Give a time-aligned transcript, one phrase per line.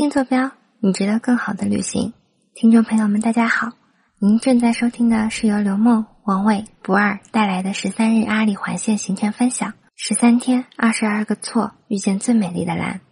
[0.00, 2.14] 新坐标，你值得更好的旅行。
[2.54, 3.72] 听众朋友们，大家好，
[4.18, 9.74] 您正在收听的是由刘梦、王伟、不二带来的十三日阿里环线行程分享。
[9.96, 13.02] 十三天，二十二个错，遇见最美丽的蓝。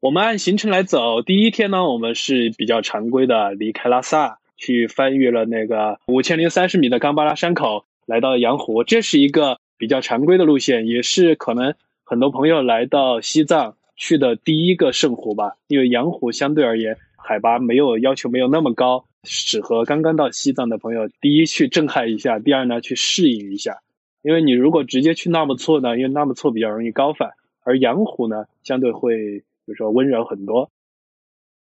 [0.00, 8.84] 我们按行程来走，第一天呢，我们是比较常规的，离开拉萨，去翻越了那个五千零三十米的冈巴拉山口，来到羊湖。
[8.84, 11.74] 这是一个比较常规的路线，也是可能
[12.04, 15.56] 很多朋友来到西藏去的第一个圣湖吧。
[15.66, 23.78] 因为羊湖相对而言海拔没有要求没有那么高，适合刚刚到西藏的朋友，第一去震撼一下，第二呢去适应一下。
[24.22, 27.30] 因为你如果直接去纳木错呢，因为纳木错比较容易高反，
[27.64, 30.70] 而羊湖呢相对会，比如说温柔很多。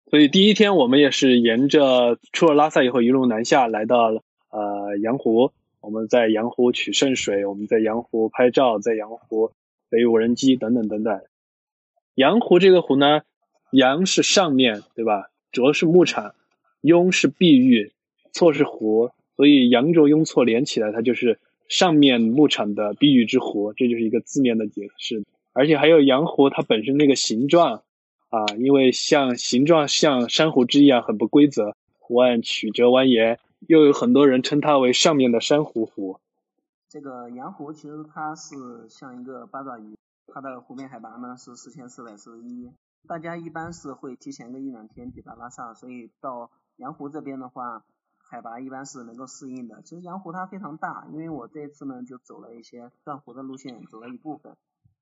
[0.09, 9.51] 所以第一天我们也是沿着出了拉萨以后一路南下来到了呃羊湖，我们在羊湖取圣水，我们在羊湖拍照，在羊湖
[9.91, 11.21] 飞无人机等等等等。
[12.17, 13.23] 羊湖这个湖呢，
[13.71, 15.31] 羊是上面对吧？
[15.53, 16.35] 卓是牧场，
[16.81, 17.93] 雍是碧玉，
[18.33, 21.39] 错是湖，所以羊卓雍错连起来，它就是。
[21.69, 25.25] 上面牧场的碧玉之湖，这就是一个字面的解释。
[25.53, 27.83] 而且还有羊湖，它本身那个形状
[28.29, 36.21] 啊，因为像形状像珊瑚枝一样很不规则，湖岸曲折蜿蜒，又有很多人称它为上面的珊瑚湖。
[36.89, 38.55] 这个羊湖其实它是
[38.89, 39.97] 像一个八爪鱼，
[40.33, 42.73] 它的湖面海拔呢是四千四百四十一。
[43.07, 47.85] 大家一般是会提前个一两天抵达拉萨，所以到羊湖这边的话。
[48.29, 49.83] 海拔一般是能够适应的。
[49.83, 54.57] 其实羊湖它非常大，因为我这次呢就走了一些断湖的路线，走了一部分，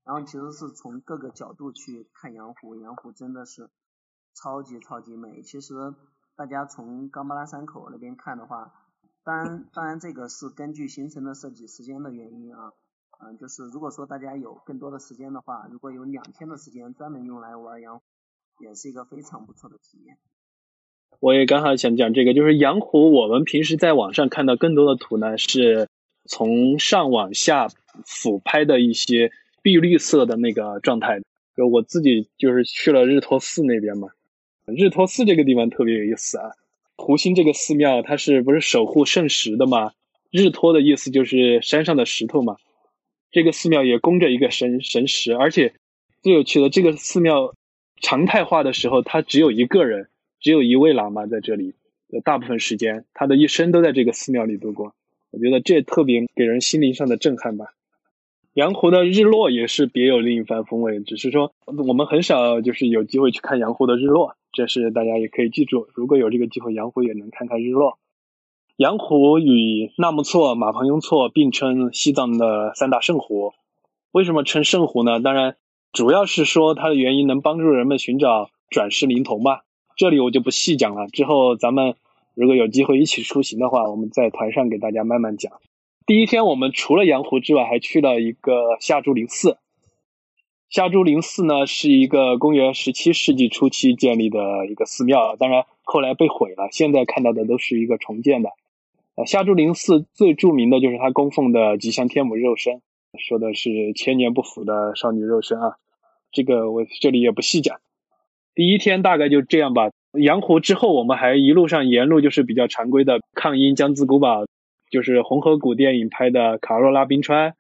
[0.05, 3.70] 然后其实是从各个角度去看羊湖，羊湖真的是
[4.34, 5.41] 超级超级美。
[5.41, 5.95] 其实
[6.36, 8.91] 大家从冈巴拉山口那边看的话，
[9.22, 12.75] 当然当然这个是根据行程的设计时间的原因啊，
[13.20, 18.00] 嗯，就是如果说大家有更多的时间的话，如果有两天的时间专门用来玩羊，
[18.60, 20.16] 也是一个非常不错的体验。
[21.20, 23.12] 我也刚好想讲这个，就是羊湖。
[23.12, 25.88] 我们平时在网上看到更多的图呢，是
[26.26, 27.68] 从上往下
[28.05, 29.30] 俯拍的一些
[29.62, 31.20] 碧绿色的那个状态。
[31.56, 34.08] 就我自己就是去了日托寺那边嘛，
[34.66, 36.50] 日托寺这个地方特别有意思啊。
[36.96, 39.92] 湖心这个寺庙，它是不是守护圣石的嘛？
[40.30, 42.56] 日托的意思就是山上的石头嘛。
[43.34, 45.74] 这个寺庙也供着一个神神石，而且
[46.22, 47.52] 最有趣的，这个寺庙
[48.00, 50.08] 常态化的时候，它只有一个人。
[50.40, 51.72] 只有一位喇嘛在这里，
[52.22, 54.95] 大部分时间他的一生都在这个寺庙里度过。
[55.30, 57.68] 我觉得这特别给人心灵上的震撼吧。
[58.52, 67.98] 羊湖的日落也是别有另一番风味，只是说我们很少就是有机会去看羊湖的日落，这是大家也可以记住，如果有这个机会，羊湖也能看看日落。
[68.77, 73.52] 羊湖与纳木错、马旁雍错并称西藏的三大圣湖。
[74.11, 75.20] 为什么称圣湖呢？
[75.20, 75.55] 当然，
[75.92, 79.63] 主要是说它的原因能帮助人们寻找转世灵童吧。
[79.96, 81.95] 这里我就不细讲了，之后咱们
[82.34, 85.52] 如果有机会一起出行的话，我们在团上给大家慢慢讲。
[86.05, 89.57] 第一天我们除了羊湖之外，还去了一个夏珠林寺。
[90.68, 98.51] 夏珠林寺呢是一个公元十七世纪初期建立的一个寺庙，当然后来被毁了，现在看到的都是一个重建的。
[99.17, 102.80] 呃，夏竹林寺最著名的就是它供奉的吉祥天母肉身，
[103.19, 105.77] 说的是千年不腐的少女肉身啊，
[106.33, 107.79] 这个我这里也不细讲。
[108.55, 109.91] 第一天大概就这样吧。
[110.20, 114.47] 羊湖之后，我们还一路上沿路就是比较常规的抗英江孜古堡，
[114.91, 117.55] 就是红河谷电影拍的卡若拉冰川，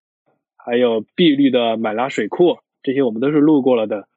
[0.56, 4.08] 还有碧绿的买拉水库，这些我们都是路过了的。